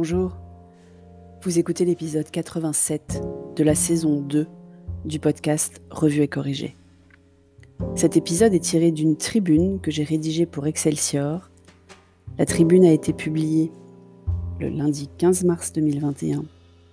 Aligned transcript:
Bonjour, 0.00 0.36
vous 1.42 1.58
écoutez 1.58 1.84
l'épisode 1.84 2.30
87 2.30 3.20
de 3.56 3.64
la 3.64 3.74
saison 3.74 4.20
2 4.20 4.46
du 5.04 5.18
podcast 5.18 5.82
Revue 5.90 6.22
et 6.22 6.28
Corrigé. 6.28 6.76
Cet 7.96 8.16
épisode 8.16 8.54
est 8.54 8.60
tiré 8.60 8.92
d'une 8.92 9.16
tribune 9.16 9.80
que 9.80 9.90
j'ai 9.90 10.04
rédigée 10.04 10.46
pour 10.46 10.68
Excelsior. 10.68 11.50
La 12.38 12.46
tribune 12.46 12.84
a 12.84 12.92
été 12.92 13.12
publiée 13.12 13.72
le 14.60 14.68
lundi 14.68 15.10
15 15.18 15.42
mars 15.42 15.72
2021 15.72 16.44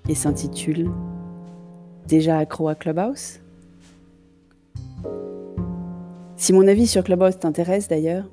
et 0.10 0.16
s'intitule 0.16 0.90
Déjà 2.08 2.40
accro 2.40 2.70
à 2.70 2.74
Clubhouse? 2.74 3.40
Si 6.38 6.54
mon 6.54 6.68
avis 6.68 6.88
sur 6.88 7.04
Clubhouse 7.04 7.38
t'intéresse 7.38 7.88
d'ailleurs, 7.88 8.26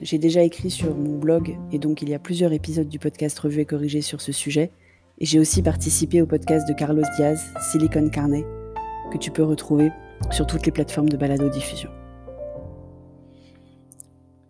j'ai 0.00 0.18
déjà 0.18 0.42
écrit 0.42 0.70
sur 0.70 0.94
mon 0.94 1.18
blog 1.18 1.58
et 1.72 1.78
donc 1.78 2.02
il 2.02 2.08
y 2.08 2.14
a 2.14 2.18
plusieurs 2.18 2.52
épisodes 2.52 2.88
du 2.88 2.98
podcast 2.98 3.38
Revue 3.38 3.60
et 3.60 3.64
Corrigé 3.64 4.00
sur 4.00 4.20
ce 4.20 4.32
sujet. 4.32 4.70
Et 5.18 5.26
j'ai 5.26 5.40
aussi 5.40 5.62
participé 5.62 6.22
au 6.22 6.26
podcast 6.26 6.68
de 6.68 6.74
Carlos 6.74 7.02
Diaz, 7.16 7.42
Silicon 7.72 8.08
Carnet, 8.08 8.44
que 9.12 9.18
tu 9.18 9.32
peux 9.32 9.42
retrouver 9.42 9.90
sur 10.30 10.46
toutes 10.46 10.64
les 10.64 10.72
plateformes 10.72 11.08
de 11.08 11.16
balado-diffusion. 11.16 11.90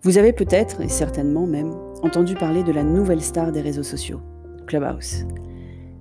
Vous 0.03 0.19
avez 0.19 0.35
peut-être, 0.35 0.83
et 0.83 0.89
certainement 0.89 1.47
même, 1.47 1.73
entendu 2.03 2.35
parler 2.35 2.63
de 2.63 2.73
la 2.73 2.85
nouvelle 2.85 3.23
star 3.23 3.51
des 3.51 3.63
réseaux 3.63 3.83
sociaux, 3.83 4.21
Clubhouse. 4.67 5.25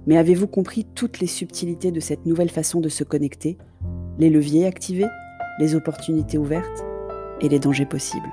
Mais 0.05 0.18
avez-vous 0.18 0.48
compris 0.48 0.86
toutes 0.96 1.20
les 1.20 1.27
subtilités 1.27 1.91
de 1.91 2.00
cette 2.02 2.26
nouvelle 2.26 2.52
façon 2.52 2.82
de 2.82 2.90
se 2.90 3.04
connecter, 3.05 3.58
les 4.20 4.30
leviers 4.30 4.66
activés, 4.66 5.08
les 5.60 5.76
opportunités 5.76 6.38
ouvertes? 6.38 6.86
Et 7.40 7.50
les 7.50 7.60
dangers 7.60 7.86
possibles? 7.86 8.32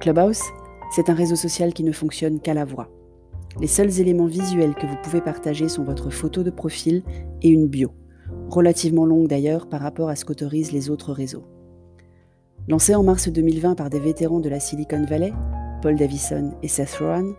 Clubhouse, 0.00 0.42
c'est 0.90 1.08
un 1.08 1.14
réseau 1.14 1.36
social 1.36 1.72
qui 1.72 1.82
ne 1.82 1.90
fonctionne 1.90 2.38
qu'à 2.38 2.54
la 2.54 2.64
voix. 2.64 2.88
Les 3.60 3.66
seuls 3.66 3.98
éléments 3.98 4.26
visuels 4.26 4.74
que 4.74 4.86
vous 4.86 4.96
pouvez 5.02 5.22
partager 5.22 5.68
sont 5.68 5.84
votre 5.84 6.10
photo 6.10 6.42
de 6.42 6.50
profil 6.50 7.02
et 7.40 7.48
une 7.48 7.66
bio, 7.66 7.92
relativement 8.50 9.06
longue 9.06 9.26
d'ailleurs 9.26 9.68
par 9.68 9.80
rapport 9.80 10.10
à 10.10 10.16
ce 10.16 10.26
qu'autorisent 10.26 10.72
les 10.72 10.90
autres 10.90 11.12
réseaux. 11.12 11.44
Lancé 12.68 12.94
en 12.94 13.02
mars 13.02 13.28
2020 13.28 13.74
par 13.74 13.88
des 13.88 13.98
vétérans 13.98 14.40
de 14.40 14.50
la 14.50 14.60
Silicon 14.60 15.04
Valley, 15.08 15.32
Paul 15.80 15.96
Davison 15.96 16.52
et 16.62 16.68
Seth 16.68 16.96
Rowan, 16.96 17.32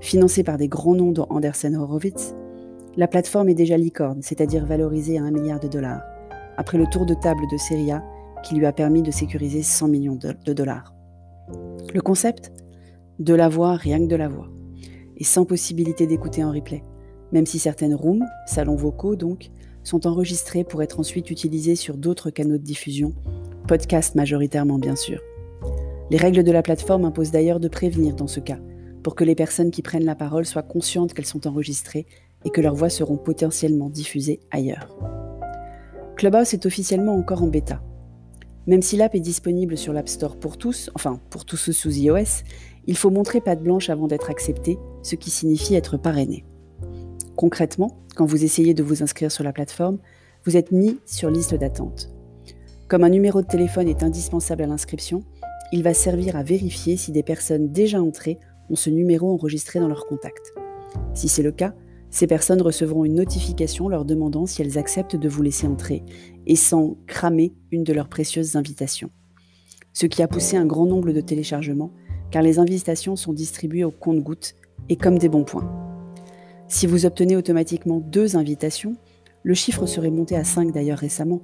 financé 0.00 0.42
par 0.42 0.58
des 0.58 0.68
grands 0.68 0.96
noms 0.96 1.12
dont 1.12 1.26
Anderson 1.30 1.74
Horowitz, 1.74 2.34
la 2.96 3.06
plateforme 3.06 3.48
est 3.48 3.54
déjà 3.54 3.76
licorne, 3.76 4.22
c'est-à-dire 4.22 4.66
valorisée 4.66 5.18
à 5.18 5.22
un 5.22 5.30
milliard 5.30 5.60
de 5.60 5.68
dollars, 5.68 6.02
après 6.56 6.78
le 6.78 6.86
tour 6.86 7.06
de 7.06 7.14
table 7.14 7.42
de 7.50 7.56
Seria 7.56 8.02
qui 8.42 8.56
lui 8.56 8.66
a 8.66 8.72
permis 8.72 9.02
de 9.02 9.12
sécuriser 9.12 9.62
100 9.62 9.86
millions 9.86 10.16
de 10.16 10.52
dollars. 10.52 10.92
Le 11.92 12.00
concept 12.00 12.52
De 13.18 13.34
la 13.34 13.48
voix, 13.48 13.76
rien 13.76 13.98
que 13.98 14.06
de 14.06 14.16
la 14.16 14.28
voix. 14.28 14.48
Et 15.16 15.24
sans 15.24 15.44
possibilité 15.44 16.06
d'écouter 16.06 16.42
en 16.42 16.52
replay. 16.52 16.82
Même 17.32 17.46
si 17.46 17.58
certaines 17.58 17.94
rooms, 17.94 18.24
salons 18.46 18.76
vocaux 18.76 19.16
donc, 19.16 19.50
sont 19.84 20.06
enregistrés 20.06 20.64
pour 20.64 20.82
être 20.82 21.00
ensuite 21.00 21.30
utilisés 21.30 21.76
sur 21.76 21.96
d'autres 21.96 22.30
canaux 22.30 22.58
de 22.58 22.62
diffusion, 22.62 23.14
podcast 23.66 24.14
majoritairement 24.14 24.78
bien 24.78 24.96
sûr. 24.96 25.20
Les 26.10 26.16
règles 26.18 26.44
de 26.44 26.52
la 26.52 26.62
plateforme 26.62 27.04
imposent 27.04 27.30
d'ailleurs 27.30 27.60
de 27.60 27.68
prévenir 27.68 28.14
dans 28.14 28.26
ce 28.26 28.40
cas, 28.40 28.58
pour 29.02 29.14
que 29.14 29.24
les 29.24 29.34
personnes 29.34 29.70
qui 29.70 29.82
prennent 29.82 30.04
la 30.04 30.14
parole 30.14 30.44
soient 30.44 30.62
conscientes 30.62 31.14
qu'elles 31.14 31.26
sont 31.26 31.46
enregistrées 31.46 32.06
et 32.44 32.50
que 32.50 32.60
leurs 32.60 32.74
voix 32.74 32.90
seront 32.90 33.16
potentiellement 33.16 33.88
diffusées 33.88 34.40
ailleurs. 34.50 34.88
Clubhouse 36.16 36.54
est 36.54 36.66
officiellement 36.66 37.14
encore 37.16 37.42
en 37.42 37.48
bêta, 37.48 37.82
même 38.66 38.82
si 38.82 38.96
l'app 38.96 39.14
est 39.14 39.20
disponible 39.20 39.76
sur 39.76 39.92
l'App 39.92 40.08
Store 40.08 40.36
pour 40.36 40.56
tous, 40.56 40.90
enfin 40.94 41.20
pour 41.30 41.44
tous 41.44 41.56
ceux 41.56 41.72
sous 41.72 41.90
iOS, 41.90 42.44
il 42.86 42.96
faut 42.96 43.10
montrer 43.10 43.40
patte 43.40 43.62
blanche 43.62 43.90
avant 43.90 44.06
d'être 44.06 44.30
accepté, 44.30 44.78
ce 45.02 45.16
qui 45.16 45.30
signifie 45.30 45.74
être 45.74 45.96
parrainé. 45.96 46.44
Concrètement, 47.36 47.98
quand 48.14 48.26
vous 48.26 48.44
essayez 48.44 48.74
de 48.74 48.82
vous 48.82 49.02
inscrire 49.02 49.32
sur 49.32 49.44
la 49.44 49.52
plateforme, 49.52 49.98
vous 50.44 50.56
êtes 50.56 50.72
mis 50.72 50.98
sur 51.06 51.30
liste 51.30 51.54
d'attente. 51.54 52.10
Comme 52.88 53.04
un 53.04 53.08
numéro 53.08 53.40
de 53.40 53.46
téléphone 53.46 53.88
est 53.88 54.02
indispensable 54.02 54.62
à 54.62 54.66
l'inscription, 54.66 55.22
il 55.72 55.82
va 55.82 55.94
servir 55.94 56.36
à 56.36 56.42
vérifier 56.42 56.96
si 56.96 57.12
des 57.12 57.22
personnes 57.22 57.72
déjà 57.72 58.02
entrées 58.02 58.38
ont 58.68 58.76
ce 58.76 58.90
numéro 58.90 59.32
enregistré 59.32 59.80
dans 59.80 59.88
leur 59.88 60.06
contact. 60.06 60.52
Si 61.14 61.28
c'est 61.28 61.42
le 61.42 61.52
cas, 61.52 61.74
ces 62.12 62.26
personnes 62.26 62.60
recevront 62.60 63.06
une 63.06 63.14
notification 63.14 63.88
leur 63.88 64.04
demandant 64.04 64.44
si 64.44 64.60
elles 64.60 64.78
acceptent 64.78 65.16
de 65.16 65.28
vous 65.30 65.42
laisser 65.42 65.66
entrer 65.66 66.04
et 66.46 66.56
sans 66.56 66.98
cramer 67.06 67.54
une 67.70 67.84
de 67.84 67.94
leurs 67.94 68.08
précieuses 68.08 68.54
invitations. 68.54 69.10
Ce 69.94 70.04
qui 70.04 70.22
a 70.22 70.28
poussé 70.28 70.58
un 70.58 70.66
grand 70.66 70.84
nombre 70.84 71.10
de 71.10 71.20
téléchargements, 71.22 71.90
car 72.30 72.42
les 72.42 72.58
invitations 72.58 73.16
sont 73.16 73.32
distribuées 73.32 73.84
au 73.84 73.90
compte-gouttes 73.90 74.54
et 74.90 74.96
comme 74.96 75.18
des 75.18 75.30
bons 75.30 75.44
points. 75.44 75.70
Si 76.68 76.86
vous 76.86 77.06
obtenez 77.06 77.34
automatiquement 77.34 77.98
deux 77.98 78.36
invitations, 78.36 78.96
le 79.42 79.54
chiffre 79.54 79.86
serait 79.86 80.10
monté 80.10 80.36
à 80.36 80.44
5 80.44 80.70
d'ailleurs 80.70 80.98
récemment, 80.98 81.40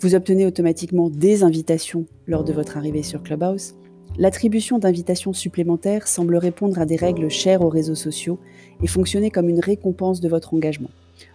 vous 0.00 0.16
obtenez 0.16 0.46
automatiquement 0.46 1.10
des 1.10 1.44
invitations 1.44 2.06
lors 2.26 2.42
de 2.42 2.52
votre 2.52 2.76
arrivée 2.76 3.04
sur 3.04 3.22
Clubhouse, 3.22 3.76
L'attribution 4.18 4.78
d'invitations 4.78 5.32
supplémentaires 5.32 6.06
semble 6.06 6.36
répondre 6.36 6.78
à 6.78 6.84
des 6.84 6.96
règles 6.96 7.30
chères 7.30 7.62
aux 7.62 7.70
réseaux 7.70 7.94
sociaux 7.94 8.38
et 8.82 8.86
fonctionner 8.86 9.30
comme 9.30 9.48
une 9.48 9.60
récompense 9.60 10.20
de 10.20 10.28
votre 10.28 10.52
engagement. 10.52 10.90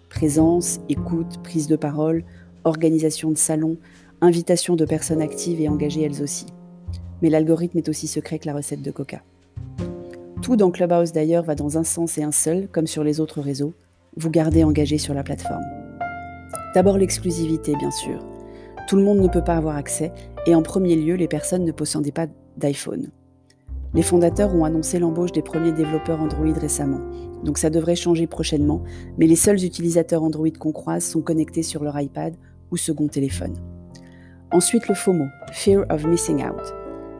Présence, 0.10 0.80
écoute, 0.88 1.42
prise 1.44 1.68
de 1.68 1.76
parole, 1.76 2.24
organisation 2.66 3.32
de 3.32 3.38
salons, 3.38 3.78
invitation 4.22 4.76
de 4.76 4.86
personnes 4.86 5.22
actives 5.22 5.60
et 5.60 5.70
engagées 5.70 6.04
elles 6.04 6.22
aussi. 6.22 6.46
Mais 7.24 7.32
l'algorithme 7.32 7.80
est 7.80 7.90
aussi 7.90 8.08
secret 8.08 8.38
que 8.38 8.46
la 8.46 8.54
recette 8.54 8.84
de 8.84 8.92
Coca. 8.92 9.24
Tout 10.44 10.56
dans 10.56 10.70
Clubhouse 10.70 11.12
d'ailleurs 11.12 11.44
va 11.44 11.56
dans 11.56 11.80
un 11.80 11.84
sens 11.84 12.20
et 12.20 12.24
un 12.24 12.32
seul, 12.32 12.68
comme 12.72 12.88
sur 12.88 13.04
les 13.04 13.20
autres 13.20 13.42
réseaux, 13.42 13.74
vous 14.18 14.30
gardez 14.30 14.64
engagé 14.64 15.00
sur 15.00 15.16
la 15.16 15.24
plateforme. 15.24 15.66
D'abord 16.76 17.00
l'exclusivité, 17.00 17.76
bien 17.76 17.92
sûr. 17.92 18.24
Tout 18.88 18.98
le 18.98 19.04
monde 19.04 19.20
ne 19.20 19.28
peut 19.28 19.44
pas 19.44 19.56
avoir 19.56 19.76
accès, 19.76 20.12
et 20.46 20.54
en 20.54 20.62
premier 20.62 20.96
lieu, 20.96 21.16
les 21.16 21.28
personnes 21.28 21.66
ne 21.66 21.72
possédaient 21.72 22.12
pas 22.12 22.28
d'iPhone. 22.58 23.10
Les 23.94 24.04
fondateurs 24.04 24.54
ont 24.54 24.66
annoncé 24.66 25.00
l'embauche 25.00 25.32
des 25.32 25.42
premiers 25.42 25.72
développeurs 25.72 26.22
Android 26.22 26.54
récemment, 26.54 27.00
donc 27.44 27.58
ça 27.58 27.70
devrait 27.70 27.96
changer 27.96 28.28
prochainement, 28.28 28.84
mais 29.18 29.28
les 29.28 29.36
seuls 29.36 29.64
utilisateurs 29.64 30.24
Android 30.24 30.50
qu'on 30.60 30.72
croise 30.72 31.06
sont 31.06 31.22
connectés 31.22 31.64
sur 31.64 31.84
leur 31.84 32.00
iPad 32.00 32.36
ou 32.72 32.78
second 32.78 33.08
téléphone. 33.08 33.56
Ensuite 34.52 34.88
le 34.88 34.96
FOMO, 34.96 35.26
Fear 35.52 35.86
of 35.90 36.06
Missing 36.06 36.44
Out. 36.44 36.74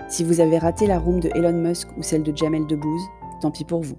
Si 0.10 0.24
vous 0.24 0.40
avez 0.40 0.58
raté 0.58 0.88
la 0.88 1.00
room 1.00 1.20
de 1.20 1.30
Elon 1.36 1.54
Musk 1.54 1.88
ou 1.98 2.04
celle 2.04 2.24
de 2.24 2.36
Jamel 2.36 2.66
Debbouze, 2.68 3.04
tant 3.42 3.52
pis 3.52 3.66
pour 3.66 3.82
vous. 3.82 3.98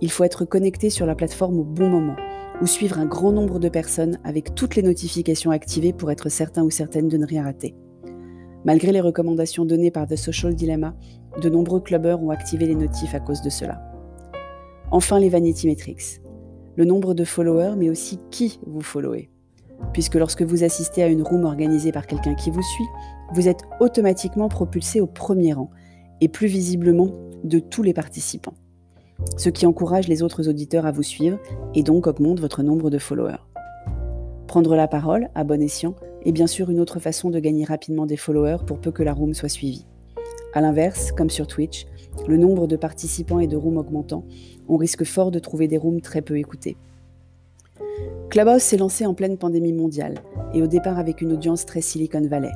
Il 0.00 0.10
faut 0.10 0.24
être 0.24 0.44
connecté 0.44 0.90
sur 0.90 1.06
la 1.06 1.14
plateforme 1.14 1.58
au 1.58 1.64
bon 1.64 1.88
moment, 1.88 2.16
ou 2.60 2.66
suivre 2.66 2.98
un 2.98 3.06
grand 3.06 3.32
nombre 3.32 3.58
de 3.58 3.68
personnes 3.68 4.18
avec 4.24 4.54
toutes 4.54 4.76
les 4.76 4.82
notifications 4.82 5.50
activées 5.50 5.92
pour 5.92 6.10
être 6.10 6.28
certain 6.28 6.62
ou 6.62 6.70
certaine 6.70 7.08
de 7.08 7.16
ne 7.16 7.26
rien 7.26 7.44
rater. 7.44 7.74
Malgré 8.64 8.92
les 8.92 9.00
recommandations 9.00 9.64
données 9.64 9.90
par 9.90 10.06
The 10.06 10.16
Social 10.16 10.54
Dilemma, 10.54 10.94
de 11.40 11.48
nombreux 11.48 11.80
clubbers 11.80 12.22
ont 12.22 12.30
activé 12.30 12.66
les 12.66 12.74
notifs 12.74 13.14
à 13.14 13.20
cause 13.20 13.42
de 13.42 13.50
cela. 13.50 13.80
Enfin, 14.90 15.18
les 15.18 15.28
vanity 15.28 15.66
metrics. 15.66 16.20
Le 16.76 16.84
nombre 16.84 17.14
de 17.14 17.24
followers, 17.24 17.74
mais 17.76 17.90
aussi 17.90 18.18
qui 18.30 18.60
vous 18.66 18.80
followez. 18.80 19.30
Puisque 19.92 20.16
lorsque 20.16 20.42
vous 20.42 20.64
assistez 20.64 21.02
à 21.02 21.08
une 21.08 21.22
room 21.22 21.44
organisée 21.44 21.92
par 21.92 22.06
quelqu'un 22.06 22.34
qui 22.34 22.50
vous 22.50 22.62
suit, 22.62 22.86
vous 23.32 23.48
êtes 23.48 23.62
automatiquement 23.80 24.48
propulsé 24.48 25.00
au 25.00 25.06
premier 25.06 25.52
rang, 25.52 25.70
et 26.20 26.28
plus 26.28 26.48
visiblement 26.48 27.10
de 27.44 27.58
tous 27.58 27.82
les 27.82 27.92
participants. 27.92 28.54
Ce 29.36 29.48
qui 29.48 29.66
encourage 29.66 30.08
les 30.08 30.22
autres 30.22 30.48
auditeurs 30.48 30.86
à 30.86 30.92
vous 30.92 31.02
suivre 31.02 31.38
et 31.74 31.82
donc 31.82 32.06
augmente 32.06 32.40
votre 32.40 32.62
nombre 32.62 32.90
de 32.90 32.98
followers. 32.98 33.44
Prendre 34.46 34.74
la 34.76 34.88
parole, 34.88 35.28
à 35.34 35.44
bon 35.44 35.60
escient, 35.60 35.94
est 36.24 36.32
bien 36.32 36.46
sûr 36.46 36.70
une 36.70 36.80
autre 36.80 36.98
façon 37.00 37.30
de 37.30 37.38
gagner 37.38 37.64
rapidement 37.64 38.06
des 38.06 38.16
followers 38.16 38.64
pour 38.66 38.78
peu 38.78 38.90
que 38.90 39.02
la 39.02 39.12
room 39.12 39.34
soit 39.34 39.48
suivie. 39.48 39.86
A 40.54 40.60
l'inverse, 40.60 41.12
comme 41.12 41.30
sur 41.30 41.46
Twitch, 41.46 41.86
le 42.26 42.36
nombre 42.36 42.66
de 42.66 42.76
participants 42.76 43.38
et 43.38 43.46
de 43.46 43.56
rooms 43.56 43.76
augmentant, 43.76 44.24
on 44.68 44.76
risque 44.76 45.04
fort 45.04 45.30
de 45.30 45.38
trouver 45.38 45.68
des 45.68 45.78
rooms 45.78 46.00
très 46.00 46.22
peu 46.22 46.38
écoutés. 46.38 46.76
Clubhouse 48.30 48.62
s'est 48.62 48.76
lancé 48.76 49.06
en 49.06 49.14
pleine 49.14 49.38
pandémie 49.38 49.72
mondiale, 49.72 50.16
et 50.52 50.62
au 50.62 50.66
départ 50.66 50.98
avec 50.98 51.20
une 51.22 51.32
audience 51.32 51.64
très 51.64 51.80
Silicon 51.80 52.26
Valley. 52.26 52.52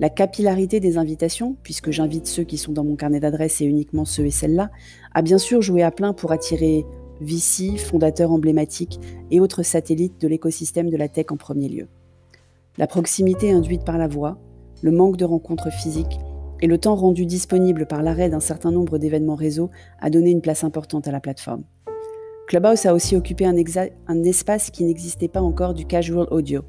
La 0.00 0.10
capillarité 0.10 0.80
des 0.80 0.98
invitations, 0.98 1.56
puisque 1.62 1.90
j'invite 1.90 2.26
ceux 2.26 2.44
qui 2.44 2.58
sont 2.58 2.72
dans 2.72 2.84
mon 2.84 2.96
carnet 2.96 3.20
d'adresses 3.20 3.60
et 3.60 3.66
uniquement 3.66 4.04
ceux 4.04 4.26
et 4.26 4.30
celles-là, 4.30 4.70
a 5.14 5.22
bien 5.22 5.38
sûr 5.38 5.62
joué 5.62 5.82
à 5.82 5.90
plein 5.90 6.12
pour 6.12 6.32
attirer 6.32 6.84
VC, 7.20 7.76
fondateur 7.76 8.32
emblématique 8.32 8.98
et 9.30 9.40
autres 9.40 9.62
satellites 9.62 10.20
de 10.20 10.28
l'écosystème 10.28 10.90
de 10.90 10.96
la 10.96 11.08
tech 11.08 11.26
en 11.30 11.36
premier 11.36 11.68
lieu. 11.68 11.88
La 12.78 12.86
proximité 12.86 13.52
induite 13.52 13.84
par 13.84 13.98
la 13.98 14.08
voix, 14.08 14.38
le 14.82 14.92
manque 14.92 15.18
de 15.18 15.26
rencontres 15.26 15.70
physiques 15.70 16.18
et 16.62 16.66
le 16.66 16.78
temps 16.78 16.94
rendu 16.94 17.26
disponible 17.26 17.86
par 17.86 18.02
l'arrêt 18.02 18.30
d'un 18.30 18.40
certain 18.40 18.70
nombre 18.70 18.96
d'événements 18.96 19.34
réseau 19.34 19.70
a 20.00 20.08
donné 20.08 20.30
une 20.30 20.40
place 20.40 20.64
importante 20.64 21.06
à 21.06 21.12
la 21.12 21.20
plateforme. 21.20 21.64
Clubhouse 22.46 22.86
a 22.86 22.94
aussi 22.94 23.14
occupé 23.14 23.44
un, 23.44 23.54
un 24.06 24.24
espace 24.24 24.70
qui 24.70 24.84
n'existait 24.84 25.28
pas 25.28 25.42
encore 25.42 25.74
du 25.74 25.84
casual 25.84 26.26
audio. 26.30 26.62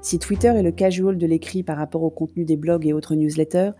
Si 0.00 0.18
Twitter 0.18 0.48
est 0.48 0.62
le 0.62 0.72
casual 0.72 1.18
de 1.18 1.26
l'écrit 1.26 1.62
par 1.62 1.76
rapport 1.76 2.02
au 2.02 2.10
contenu 2.10 2.44
des 2.44 2.56
blogs 2.56 2.86
et 2.86 2.92
autres 2.92 3.14
newsletters, 3.14 3.72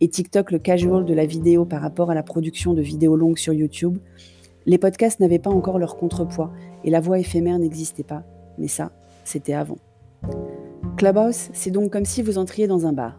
et 0.00 0.08
TikTok 0.08 0.50
le 0.50 0.58
casual 0.58 1.04
de 1.04 1.14
la 1.14 1.26
vidéo 1.26 1.64
par 1.64 1.80
rapport 1.80 2.10
à 2.10 2.14
la 2.14 2.22
production 2.24 2.74
de 2.74 2.82
vidéos 2.82 3.16
longues 3.16 3.38
sur 3.38 3.52
YouTube, 3.52 3.98
Les 4.66 4.78
podcasts 4.78 5.20
n'avaient 5.20 5.38
pas 5.38 5.50
encore 5.50 5.78
leur 5.78 5.96
contrepoids 5.96 6.50
et 6.84 6.90
la 6.90 7.00
voix 7.00 7.18
éphémère 7.18 7.58
n'existait 7.58 8.02
pas, 8.02 8.24
mais 8.58 8.68
ça, 8.68 8.92
c'était 9.24 9.52
avant. 9.52 9.76
Clubhouse, 10.96 11.48
c'est 11.52 11.72
donc 11.72 11.90
comme 11.90 12.04
si 12.04 12.22
vous 12.22 12.38
entriez 12.38 12.68
dans 12.68 12.86
un 12.86 12.92
bar. 12.92 13.18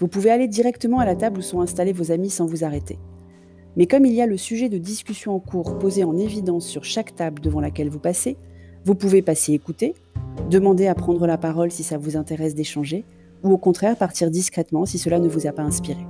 Vous 0.00 0.08
pouvez 0.08 0.30
aller 0.30 0.48
directement 0.48 0.98
à 0.98 1.06
la 1.06 1.14
table 1.14 1.38
où 1.38 1.42
sont 1.42 1.60
installés 1.60 1.92
vos 1.92 2.10
amis 2.10 2.28
sans 2.28 2.44
vous 2.44 2.64
arrêter. 2.64 2.98
Mais 3.76 3.86
comme 3.86 4.04
il 4.04 4.12
y 4.12 4.20
a 4.20 4.26
le 4.26 4.36
sujet 4.36 4.68
de 4.68 4.78
discussion 4.78 5.32
en 5.32 5.38
cours 5.38 5.78
posé 5.78 6.02
en 6.02 6.18
évidence 6.18 6.66
sur 6.66 6.82
chaque 6.82 7.14
table 7.14 7.40
devant 7.40 7.60
laquelle 7.60 7.88
vous 7.88 8.00
passez, 8.00 8.36
vous 8.84 8.96
pouvez 8.96 9.22
passer 9.22 9.52
écouter, 9.52 9.94
demander 10.50 10.88
à 10.88 10.96
prendre 10.96 11.24
la 11.24 11.38
parole 11.38 11.70
si 11.70 11.84
ça 11.84 11.98
vous 11.98 12.16
intéresse 12.16 12.56
d'échanger, 12.56 13.04
ou 13.44 13.52
au 13.52 13.58
contraire 13.58 13.96
partir 13.96 14.28
discrètement 14.28 14.84
si 14.84 14.98
cela 14.98 15.20
ne 15.20 15.28
vous 15.28 15.46
a 15.46 15.52
pas 15.52 15.62
inspiré. 15.62 16.04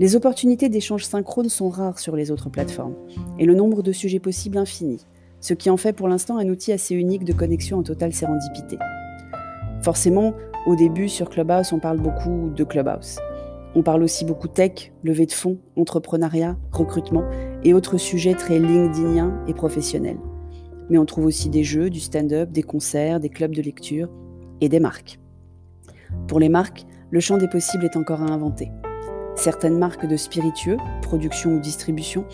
Les 0.00 0.16
opportunités 0.16 0.68
d'échange 0.68 1.04
synchrone 1.04 1.48
sont 1.48 1.68
rares 1.68 2.00
sur 2.00 2.16
les 2.16 2.32
autres 2.32 2.50
plateformes, 2.50 2.96
et 3.38 3.44
le 3.44 3.54
nombre 3.54 3.84
de 3.84 3.92
sujets 3.92 4.18
possibles 4.18 4.58
infini, 4.58 5.04
ce 5.40 5.54
qui 5.54 5.70
en 5.70 5.76
fait 5.76 5.92
pour 5.92 6.08
l'instant 6.08 6.38
un 6.38 6.48
outil 6.48 6.72
assez 6.72 6.96
unique 6.96 7.24
de 7.24 7.32
connexion 7.32 7.78
en 7.78 7.82
totale 7.84 8.12
sérendipité. 8.12 8.76
Forcément, 9.82 10.34
au 10.66 10.74
début 10.74 11.08
sur 11.08 11.30
Clubhouse, 11.30 11.72
on 11.72 11.78
parle 11.78 11.98
beaucoup 11.98 12.50
de 12.54 12.64
Clubhouse. 12.64 13.18
On 13.74 13.82
parle 13.82 14.02
aussi 14.02 14.24
beaucoup 14.24 14.48
tech, 14.48 14.92
levée 15.04 15.26
de 15.26 15.32
fonds, 15.32 15.58
entrepreneuriat, 15.76 16.56
recrutement 16.72 17.24
et 17.62 17.74
autres 17.74 17.96
sujets 17.96 18.34
très 18.34 18.58
LinkedIniens 18.58 19.38
et 19.46 19.54
professionnels. 19.54 20.18
Mais 20.90 20.98
on 20.98 21.04
trouve 21.04 21.26
aussi 21.26 21.48
des 21.48 21.64
jeux, 21.64 21.90
du 21.90 22.00
stand-up, 22.00 22.50
des 22.50 22.62
concerts, 22.62 23.20
des 23.20 23.28
clubs 23.28 23.54
de 23.54 23.62
lecture 23.62 24.08
et 24.60 24.68
des 24.68 24.80
marques. 24.80 25.20
Pour 26.26 26.40
les 26.40 26.48
marques, 26.48 26.86
le 27.10 27.20
champ 27.20 27.36
des 27.36 27.48
possibles 27.48 27.84
est 27.84 27.96
encore 27.96 28.22
à 28.22 28.26
inventer. 28.26 28.70
Certaines 29.36 29.78
marques 29.78 30.06
de 30.06 30.16
spiritueux, 30.16 30.78
production 31.02 31.54
ou 31.54 31.60
distribution, 31.60 32.24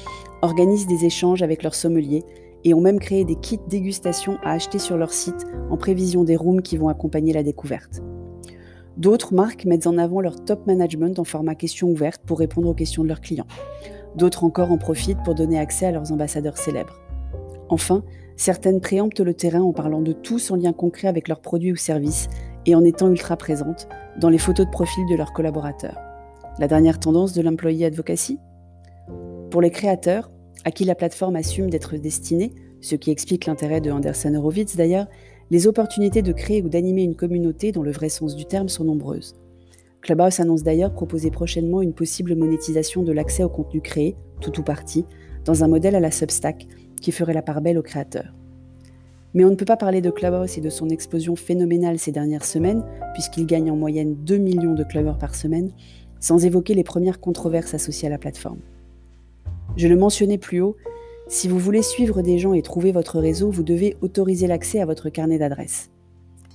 organisent 0.40 0.86
des 0.86 1.04
échanges 1.04 1.42
avec 1.42 1.62
leurs 1.62 1.74
sommeliers 1.74 2.24
et 2.64 2.74
ont 2.74 2.80
même 2.80 2.98
créé 2.98 3.24
des 3.24 3.36
kits 3.36 3.60
dégustation 3.68 4.38
à 4.42 4.52
acheter 4.52 4.78
sur 4.78 4.96
leur 4.96 5.12
site 5.12 5.46
en 5.70 5.76
prévision 5.76 6.24
des 6.24 6.36
rooms 6.36 6.62
qui 6.62 6.76
vont 6.76 6.88
accompagner 6.88 7.32
la 7.32 7.42
découverte. 7.42 8.02
D'autres 8.96 9.34
marques 9.34 9.64
mettent 9.64 9.86
en 9.86 9.98
avant 9.98 10.20
leur 10.20 10.44
top 10.44 10.66
management 10.66 11.18
en 11.18 11.24
format 11.24 11.54
questions 11.54 11.88
ouvertes 11.88 12.22
pour 12.24 12.38
répondre 12.38 12.68
aux 12.68 12.74
questions 12.74 13.02
de 13.02 13.08
leurs 13.08 13.20
clients. 13.20 13.46
D'autres 14.16 14.44
encore 14.44 14.70
en 14.70 14.78
profitent 14.78 15.22
pour 15.24 15.34
donner 15.34 15.58
accès 15.58 15.86
à 15.86 15.92
leurs 15.92 16.12
ambassadeurs 16.12 16.58
célèbres. 16.58 17.00
Enfin, 17.68 18.04
certaines 18.36 18.80
préemptent 18.80 19.20
le 19.20 19.34
terrain 19.34 19.62
en 19.62 19.72
parlant 19.72 20.02
de 20.02 20.12
tout 20.12 20.38
sans 20.38 20.56
lien 20.56 20.72
concret 20.72 21.08
avec 21.08 21.28
leurs 21.28 21.40
produits 21.40 21.72
ou 21.72 21.76
services 21.76 22.28
et 22.66 22.74
en 22.74 22.84
étant 22.84 23.10
ultra 23.10 23.36
présentes 23.36 23.88
dans 24.20 24.28
les 24.28 24.38
photos 24.38 24.66
de 24.66 24.70
profil 24.70 25.04
de 25.10 25.16
leurs 25.16 25.32
collaborateurs 25.32 25.98
la 26.58 26.68
dernière 26.68 27.00
tendance 27.00 27.32
de 27.32 27.42
l'employee 27.42 27.84
advocacy? 27.84 28.38
Pour 29.50 29.60
les 29.60 29.70
créateurs, 29.70 30.30
à 30.64 30.70
qui 30.70 30.84
la 30.84 30.94
plateforme 30.94 31.36
assume 31.36 31.70
d'être 31.70 31.96
destinée, 31.96 32.52
ce 32.80 32.96
qui 32.96 33.10
explique 33.10 33.46
l'intérêt 33.46 33.80
de 33.80 33.90
Anderson 33.90 34.34
Horowitz 34.34 34.76
d'ailleurs, 34.76 35.06
les 35.50 35.66
opportunités 35.66 36.22
de 36.22 36.32
créer 36.32 36.62
ou 36.62 36.68
d'animer 36.68 37.02
une 37.02 37.14
communauté 37.14 37.70
dans 37.70 37.82
le 37.82 37.92
vrai 37.92 38.08
sens 38.08 38.34
du 38.34 38.46
terme 38.46 38.68
sont 38.68 38.84
nombreuses. 38.84 39.36
Clubhouse 40.00 40.40
annonce 40.40 40.62
d'ailleurs 40.62 40.92
proposer 40.92 41.30
prochainement 41.30 41.80
une 41.80 41.94
possible 41.94 42.34
monétisation 42.34 43.02
de 43.02 43.12
l'accès 43.12 43.42
au 43.42 43.48
contenu 43.48 43.80
créé, 43.80 44.16
tout 44.40 44.58
ou 44.58 44.62
partie, 44.62 45.06
dans 45.44 45.64
un 45.64 45.68
modèle 45.68 45.94
à 45.94 46.00
la 46.00 46.10
Substack 46.10 46.66
qui 47.00 47.12
ferait 47.12 47.34
la 47.34 47.42
part 47.42 47.60
belle 47.60 47.78
aux 47.78 47.82
créateurs. 47.82 48.34
Mais 49.34 49.44
on 49.44 49.50
ne 49.50 49.56
peut 49.56 49.64
pas 49.64 49.76
parler 49.76 50.00
de 50.00 50.10
Clubhouse 50.10 50.56
et 50.56 50.60
de 50.60 50.70
son 50.70 50.88
explosion 50.88 51.36
phénoménale 51.36 51.98
ces 51.98 52.12
dernières 52.12 52.44
semaines, 52.44 52.84
puisqu'il 53.14 53.46
gagne 53.46 53.70
en 53.70 53.76
moyenne 53.76 54.14
2 54.14 54.36
millions 54.38 54.74
de 54.74 54.84
clubbers 54.84 55.18
par 55.18 55.34
semaine, 55.34 55.72
sans 56.20 56.44
évoquer 56.44 56.74
les 56.74 56.84
premières 56.84 57.20
controverses 57.20 57.74
associées 57.74 58.08
à 58.08 58.10
la 58.10 58.18
plateforme. 58.18 58.60
Je 59.76 59.88
le 59.88 59.96
mentionnais 59.96 60.38
plus 60.38 60.60
haut, 60.60 60.76
si 61.26 61.48
vous 61.48 61.58
voulez 61.58 61.82
suivre 61.82 62.20
des 62.20 62.38
gens 62.38 62.52
et 62.52 62.62
trouver 62.62 62.92
votre 62.92 63.18
réseau, 63.18 63.50
vous 63.50 63.62
devez 63.62 63.96
autoriser 64.02 64.46
l'accès 64.46 64.80
à 64.80 64.86
votre 64.86 65.08
carnet 65.08 65.38
d'adresses. 65.38 65.90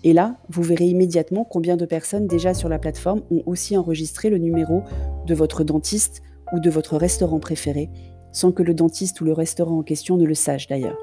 Et 0.04 0.14
là, 0.14 0.38
vous 0.48 0.62
verrez 0.62 0.86
immédiatement 0.86 1.44
combien 1.44 1.76
de 1.76 1.86
personnes 1.86 2.28
déjà 2.28 2.54
sur 2.54 2.70
la 2.70 2.80
plateforme 2.80 3.22
ont 3.32 3.44
aussi 3.46 3.76
enregistré 3.76 4.30
le 4.30 4.38
numéro 4.38 4.84
de 5.26 5.34
votre 5.34 5.64
dentiste 5.64 6.22
ou 6.54 6.60
de 6.60 6.70
votre 6.70 6.98
restaurant 6.98 7.40
préféré, 7.40 7.90
sans 8.32 8.52
que 8.52 8.64
le 8.64 8.74
dentiste 8.74 9.20
ou 9.22 9.26
le 9.26 9.34
restaurant 9.34 9.80
en 9.80 9.84
question 9.84 10.18
ne 10.18 10.26
le 10.26 10.36
sache 10.36 10.68
d'ailleurs. 10.68 10.98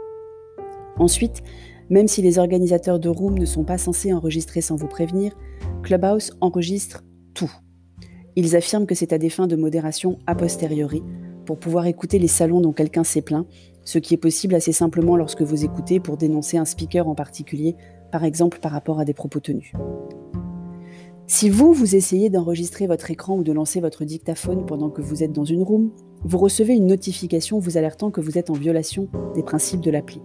Ensuite, 0.99 1.43
même 1.91 2.09
si 2.09 2.23
les 2.23 2.39
organisateurs 2.39 2.99
de 2.99 3.09
Room 3.09 3.39
ne 3.39 3.45
sont 3.45 3.65
pas 3.65 3.79
censés 3.79 4.13
enregistrer 4.13 4.61
sans 4.61 4.77
vous 4.77 4.89
prévenir, 4.89 5.37
Clubhouse 5.83 6.33
enregistre 6.41 7.05
tout. 7.35 7.53
Ils 8.35 8.57
affirment 8.57 8.87
que 8.87 8.95
c'est 8.95 9.13
à 9.13 9.19
des 9.19 9.31
fins 9.31 9.47
de 9.47 9.57
modération 9.57 10.19
a 10.27 10.35
posteriori, 10.35 11.03
pour 11.47 11.59
pouvoir 11.59 11.87
écouter 11.87 12.19
les 12.19 12.29
salons 12.29 12.61
dont 12.61 12.73
quelqu'un 12.73 13.05
s'est 13.05 13.23
plaint, 13.23 13.47
ce 13.85 13.99
qui 13.99 14.13
est 14.13 14.19
possible 14.19 14.55
assez 14.55 14.73
simplement 14.73 15.17
lorsque 15.17 15.43
vous 15.43 15.65
écoutez 15.65 16.01
pour 16.01 16.19
dénoncer 16.19 16.59
un 16.59 16.67
speaker 16.67 17.09
en 17.09 17.15
particulier, 17.15 17.77
par 18.13 18.25
exemple 18.25 18.59
par 18.59 18.73
rapport 18.73 19.01
à 19.01 19.07
des 19.07 19.15
propos 19.15 19.41
tenus. 19.41 19.73
Si 21.29 21.49
vous, 21.49 21.73
vous 21.73 21.97
essayez 21.97 22.31
d'enregistrer 22.31 22.87
votre 22.87 23.11
écran 23.11 23.37
ou 23.37 23.43
de 23.43 23.53
lancer 23.53 23.81
votre 23.81 24.05
dictaphone 24.05 24.65
pendant 24.67 24.91
que 24.91 25.03
vous 25.03 25.23
êtes 25.23 25.33
dans 25.33 25.45
une 25.45 25.63
room, 25.63 25.91
vous 26.25 26.39
recevez 26.39 26.75
une 26.75 26.87
notification 26.87 27.59
vous 27.59 27.77
alertant 27.77 28.11
que 28.11 28.21
vous 28.21 28.39
êtes 28.39 28.51
en 28.51 28.55
violation 28.55 29.09
des 29.35 29.43
principes 29.43 29.81
de 29.81 29.91
l'appli. 29.91 30.21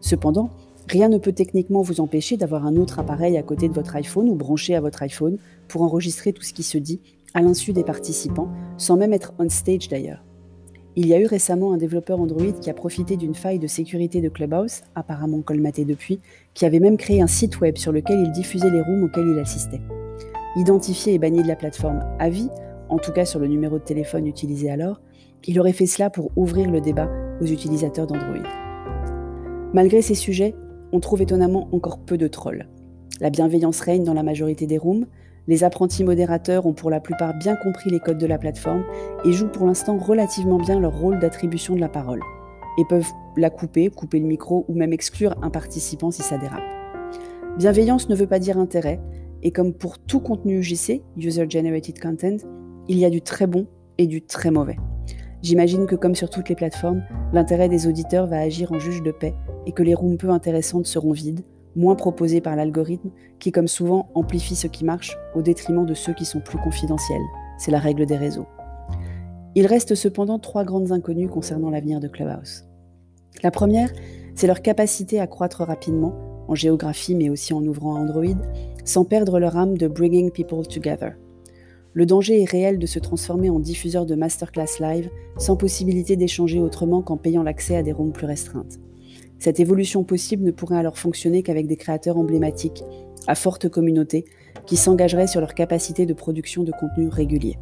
Cependant, 0.00 0.50
rien 0.88 1.08
ne 1.08 1.18
peut 1.18 1.32
techniquement 1.32 1.82
vous 1.82 2.00
empêcher 2.00 2.36
d'avoir 2.36 2.64
un 2.64 2.76
autre 2.76 2.98
appareil 2.98 3.36
à 3.36 3.42
côté 3.42 3.68
de 3.68 3.74
votre 3.74 3.96
iPhone 3.96 4.30
ou 4.30 4.34
branché 4.34 4.74
à 4.74 4.80
votre 4.80 5.02
iPhone 5.02 5.36
pour 5.68 5.82
enregistrer 5.82 6.32
tout 6.32 6.42
ce 6.42 6.54
qui 6.54 6.62
se 6.62 6.78
dit 6.78 7.00
à 7.34 7.42
l'insu 7.42 7.72
des 7.72 7.84
participants, 7.84 8.48
sans 8.76 8.96
même 8.96 9.12
être 9.12 9.34
on 9.38 9.48
stage 9.48 9.88
d'ailleurs. 9.88 10.24
Il 10.96 11.06
y 11.06 11.14
a 11.14 11.20
eu 11.20 11.26
récemment 11.26 11.72
un 11.72 11.76
développeur 11.76 12.20
Android 12.20 12.52
qui 12.60 12.68
a 12.68 12.74
profité 12.74 13.16
d'une 13.16 13.36
faille 13.36 13.60
de 13.60 13.68
sécurité 13.68 14.20
de 14.20 14.28
Clubhouse, 14.28 14.82
apparemment 14.96 15.40
colmatée 15.40 15.84
depuis, 15.84 16.20
qui 16.52 16.66
avait 16.66 16.80
même 16.80 16.96
créé 16.96 17.22
un 17.22 17.28
site 17.28 17.60
web 17.60 17.76
sur 17.76 17.92
lequel 17.92 18.18
il 18.18 18.32
diffusait 18.32 18.70
les 18.70 18.80
rooms 18.80 19.04
auxquels 19.04 19.28
il 19.28 19.38
assistait. 19.38 19.80
Identifié 20.56 21.14
et 21.14 21.18
banni 21.20 21.44
de 21.44 21.48
la 21.48 21.54
plateforme 21.54 22.00
à 22.18 22.28
vie, 22.28 22.48
en 22.88 22.98
tout 22.98 23.12
cas 23.12 23.24
sur 23.24 23.38
le 23.38 23.46
numéro 23.46 23.78
de 23.78 23.84
téléphone 23.84 24.26
utilisé 24.26 24.68
alors, 24.68 25.00
il 25.46 25.60
aurait 25.60 25.72
fait 25.72 25.86
cela 25.86 26.10
pour 26.10 26.32
ouvrir 26.34 26.68
le 26.68 26.80
débat 26.80 27.08
aux 27.40 27.46
utilisateurs 27.46 28.08
d'Android. 28.08 28.42
Malgré 29.72 30.02
ces 30.02 30.16
sujets, 30.16 30.56
on 30.90 30.98
trouve 30.98 31.22
étonnamment 31.22 31.68
encore 31.70 32.00
peu 32.00 32.18
de 32.18 32.26
trolls. 32.26 32.68
La 33.20 33.30
bienveillance 33.30 33.80
règne 33.80 34.02
dans 34.02 34.14
la 34.14 34.24
majorité 34.24 34.66
des 34.66 34.78
rooms, 34.78 35.06
les 35.46 35.64
apprentis 35.64 36.04
modérateurs 36.04 36.66
ont 36.66 36.72
pour 36.72 36.90
la 36.90 37.00
plupart 37.00 37.34
bien 37.34 37.56
compris 37.56 37.90
les 37.90 38.00
codes 38.00 38.18
de 38.18 38.26
la 38.26 38.38
plateforme 38.38 38.84
et 39.24 39.32
jouent 39.32 39.48
pour 39.48 39.66
l'instant 39.66 39.98
relativement 39.98 40.58
bien 40.58 40.78
leur 40.78 40.98
rôle 40.98 41.18
d'attribution 41.18 41.74
de 41.74 41.80
la 41.80 41.88
parole, 41.88 42.20
et 42.78 42.84
peuvent 42.84 43.10
la 43.36 43.50
couper, 43.50 43.90
couper 43.90 44.20
le 44.20 44.26
micro 44.26 44.64
ou 44.68 44.74
même 44.74 44.92
exclure 44.92 45.34
un 45.42 45.50
participant 45.50 46.10
si 46.10 46.22
ça 46.22 46.38
dérape. 46.38 46.62
Bienveillance 47.58 48.08
ne 48.08 48.14
veut 48.14 48.26
pas 48.26 48.38
dire 48.38 48.58
intérêt, 48.58 49.00
et 49.42 49.50
comme 49.50 49.72
pour 49.72 49.98
tout 49.98 50.20
contenu 50.20 50.58
UGC, 50.58 51.02
User 51.16 51.46
Generated 51.48 52.00
Content, 52.00 52.36
il 52.88 52.98
y 52.98 53.04
a 53.04 53.10
du 53.10 53.22
très 53.22 53.46
bon 53.46 53.66
et 53.98 54.06
du 54.06 54.22
très 54.22 54.50
mauvais. 54.50 54.76
J'imagine 55.42 55.86
que 55.86 55.96
comme 55.96 56.14
sur 56.14 56.28
toutes 56.28 56.50
les 56.50 56.54
plateformes, 56.54 57.02
l'intérêt 57.32 57.68
des 57.68 57.86
auditeurs 57.86 58.26
va 58.26 58.40
agir 58.40 58.72
en 58.72 58.78
juge 58.78 59.02
de 59.02 59.10
paix 59.10 59.34
et 59.66 59.72
que 59.72 59.82
les 59.82 59.94
rooms 59.94 60.18
peu 60.18 60.30
intéressantes 60.30 60.86
seront 60.86 61.12
vides, 61.12 61.40
moins 61.76 61.94
proposés 61.94 62.40
par 62.40 62.56
l'algorithme, 62.56 63.10
qui 63.38 63.52
comme 63.52 63.68
souvent 63.68 64.10
amplifie 64.14 64.56
ce 64.56 64.66
qui 64.66 64.84
marche 64.84 65.16
au 65.34 65.42
détriment 65.42 65.86
de 65.86 65.94
ceux 65.94 66.14
qui 66.14 66.24
sont 66.24 66.40
plus 66.40 66.58
confidentiels. 66.58 67.22
C'est 67.58 67.70
la 67.70 67.78
règle 67.78 68.06
des 68.06 68.16
réseaux. 68.16 68.46
Il 69.54 69.66
reste 69.66 69.94
cependant 69.94 70.38
trois 70.38 70.64
grandes 70.64 70.92
inconnues 70.92 71.28
concernant 71.28 71.70
l'avenir 71.70 72.00
de 72.00 72.08
Clubhouse. 72.08 72.64
La 73.42 73.50
première, 73.50 73.90
c'est 74.34 74.46
leur 74.46 74.62
capacité 74.62 75.20
à 75.20 75.26
croître 75.26 75.62
rapidement, 75.62 76.14
en 76.48 76.54
géographie 76.54 77.14
mais 77.14 77.30
aussi 77.30 77.52
en 77.52 77.64
ouvrant 77.64 77.98
Android, 77.98 78.36
sans 78.84 79.04
perdre 79.04 79.38
leur 79.38 79.56
âme 79.56 79.76
de 79.76 79.88
bringing 79.88 80.30
people 80.30 80.66
together. 80.66 81.12
Le 81.92 82.06
danger 82.06 82.40
est 82.40 82.48
réel 82.48 82.78
de 82.78 82.86
se 82.86 83.00
transformer 83.00 83.50
en 83.50 83.58
diffuseur 83.58 84.06
de 84.06 84.14
masterclass 84.14 84.78
live 84.80 85.10
sans 85.38 85.56
possibilité 85.56 86.16
d'échanger 86.16 86.60
autrement 86.60 87.02
qu'en 87.02 87.16
payant 87.16 87.42
l'accès 87.42 87.76
à 87.76 87.82
des 87.82 87.92
rooms 87.92 88.12
plus 88.12 88.26
restreintes. 88.26 88.78
Cette 89.40 89.58
évolution 89.58 90.04
possible 90.04 90.44
ne 90.44 90.50
pourrait 90.50 90.76
alors 90.76 90.98
fonctionner 90.98 91.42
qu'avec 91.42 91.66
des 91.66 91.76
créateurs 91.76 92.18
emblématiques, 92.18 92.84
à 93.26 93.34
forte 93.34 93.70
communauté, 93.70 94.26
qui 94.66 94.76
s'engageraient 94.76 95.26
sur 95.26 95.40
leur 95.40 95.54
capacité 95.54 96.04
de 96.04 96.12
production 96.12 96.62
de 96.62 96.72
contenu 96.72 97.08
régulier. 97.08 97.58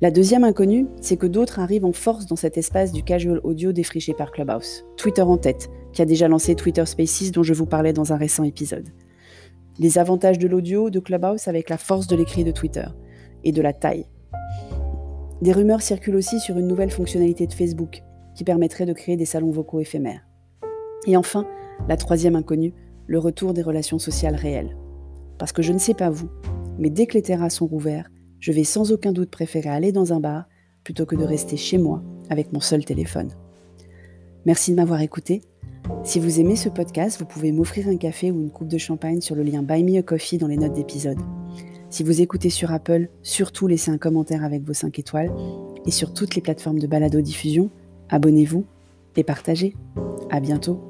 La 0.00 0.10
deuxième 0.10 0.42
inconnue, 0.42 0.86
c'est 1.00 1.16
que 1.16 1.28
d'autres 1.28 1.60
arrivent 1.60 1.84
en 1.84 1.92
force 1.92 2.26
dans 2.26 2.34
cet 2.34 2.58
espace 2.58 2.90
du 2.90 3.04
casual 3.04 3.40
audio 3.44 3.70
défriché 3.70 4.12
par 4.12 4.32
Clubhouse, 4.32 4.84
Twitter 4.96 5.22
en 5.22 5.36
tête, 5.36 5.70
qui 5.92 6.02
a 6.02 6.06
déjà 6.06 6.26
lancé 6.26 6.56
Twitter 6.56 6.84
Spaces 6.84 7.30
dont 7.30 7.44
je 7.44 7.54
vous 7.54 7.66
parlais 7.66 7.92
dans 7.92 8.12
un 8.12 8.16
récent 8.16 8.42
épisode. 8.42 8.88
Les 9.78 9.98
avantages 9.98 10.38
de 10.38 10.48
l'audio 10.48 10.90
de 10.90 10.98
Clubhouse 10.98 11.46
avec 11.46 11.70
la 11.70 11.78
force 11.78 12.08
de 12.08 12.16
l'écrit 12.16 12.42
de 12.42 12.50
Twitter 12.50 12.86
et 13.44 13.52
de 13.52 13.62
la 13.62 13.72
taille. 13.72 14.06
Des 15.42 15.52
rumeurs 15.52 15.82
circulent 15.82 16.16
aussi 16.16 16.40
sur 16.40 16.58
une 16.58 16.66
nouvelle 16.66 16.90
fonctionnalité 16.90 17.46
de 17.46 17.52
Facebook 17.52 18.02
qui 18.34 18.42
permettrait 18.42 18.86
de 18.86 18.92
créer 18.92 19.16
des 19.16 19.26
salons 19.26 19.52
vocaux 19.52 19.80
éphémères. 19.80 20.29
Et 21.06 21.16
enfin, 21.16 21.46
la 21.88 21.96
troisième 21.96 22.36
inconnue, 22.36 22.74
le 23.06 23.18
retour 23.18 23.54
des 23.54 23.62
relations 23.62 23.98
sociales 23.98 24.36
réelles. 24.36 24.76
Parce 25.38 25.52
que 25.52 25.62
je 25.62 25.72
ne 25.72 25.78
sais 25.78 25.94
pas 25.94 26.10
vous, 26.10 26.28
mais 26.78 26.90
dès 26.90 27.06
que 27.06 27.14
les 27.14 27.22
terrasses 27.22 27.56
sont 27.56 27.66
rouvertes, 27.66 28.10
je 28.38 28.52
vais 28.52 28.64
sans 28.64 28.92
aucun 28.92 29.12
doute 29.12 29.30
préférer 29.30 29.68
aller 29.68 29.92
dans 29.92 30.12
un 30.12 30.20
bar 30.20 30.44
plutôt 30.84 31.06
que 31.06 31.16
de 31.16 31.24
rester 31.24 31.56
chez 31.56 31.78
moi 31.78 32.02
avec 32.30 32.52
mon 32.52 32.60
seul 32.60 32.84
téléphone. 32.84 33.30
Merci 34.46 34.70
de 34.70 34.76
m'avoir 34.76 35.02
écouté. 35.02 35.42
Si 36.04 36.18
vous 36.20 36.40
aimez 36.40 36.56
ce 36.56 36.68
podcast, 36.68 37.18
vous 37.18 37.26
pouvez 37.26 37.52
m'offrir 37.52 37.88
un 37.88 37.96
café 37.96 38.30
ou 38.30 38.40
une 38.40 38.50
coupe 38.50 38.68
de 38.68 38.78
champagne 38.78 39.20
sur 39.20 39.34
le 39.34 39.42
lien 39.42 39.62
Buy 39.62 39.84
Me 39.84 39.98
a 39.98 40.02
Coffee 40.02 40.38
dans 40.38 40.46
les 40.46 40.56
notes 40.56 40.72
d'épisode. 40.72 41.18
Si 41.90 42.04
vous 42.04 42.22
écoutez 42.22 42.50
sur 42.50 42.72
Apple, 42.72 43.08
surtout 43.22 43.66
laissez 43.66 43.90
un 43.90 43.98
commentaire 43.98 44.44
avec 44.44 44.62
vos 44.62 44.72
5 44.72 44.98
étoiles. 44.98 45.32
Et 45.86 45.90
sur 45.90 46.14
toutes 46.14 46.34
les 46.36 46.42
plateformes 46.42 46.78
de 46.78 46.86
balado-diffusion, 46.86 47.68
abonnez-vous 48.08 48.64
et 49.16 49.24
partagez. 49.24 49.74
À 50.30 50.40
bientôt. 50.40 50.89